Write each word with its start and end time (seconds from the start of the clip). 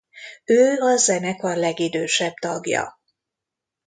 Ő 0.45 0.79
a 0.79 0.95
zenekar 0.97 1.57
legidősebb 1.57 2.33
tagja. 2.33 2.99